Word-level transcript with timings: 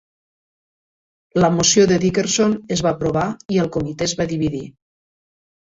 La 1.43 1.51
moció 1.57 1.83
de 1.91 1.99
Dickerson 2.05 2.57
es 2.77 2.83
va 2.87 2.95
aprovar 2.95 3.29
i 3.59 3.63
el 3.67 3.73
comitè 3.79 4.09
es 4.11 4.19
va 4.25 4.31
dividir. 4.35 4.67